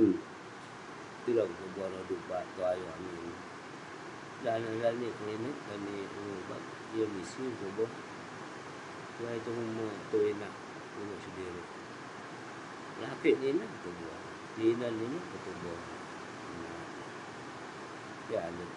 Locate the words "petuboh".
1.50-1.86, 13.74-14.18, 15.30-15.80